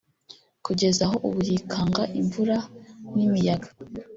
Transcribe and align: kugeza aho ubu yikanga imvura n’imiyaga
kugeza 0.65 1.01
aho 1.07 1.15
ubu 1.27 1.39
yikanga 1.47 2.03
imvura 2.19 2.57
n’imiyaga 3.15 3.69